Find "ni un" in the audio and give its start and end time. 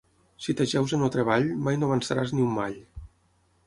2.37-2.61